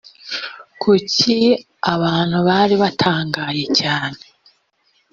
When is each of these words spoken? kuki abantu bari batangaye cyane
kuki 0.81 1.35
abantu 1.93 2.37
bari 2.47 2.75
batangaye 2.83 3.63
cyane 3.79 4.21